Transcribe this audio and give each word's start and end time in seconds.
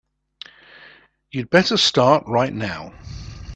You'd 1.29 1.51
better 1.51 1.77
start 1.77 2.23
right 2.25 2.51
now. 2.51 2.95